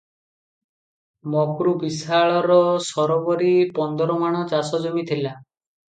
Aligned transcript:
ମକ୍ରୁ 1.35 1.73
ବିଶାଳର 1.83 2.57
ସରବରି 2.89 3.53
ପନ୍ଦର 3.79 4.17
ମାଣ 4.25 4.45
ଚାଷଜମି 4.55 5.05
ଥିଲା। 5.13 5.35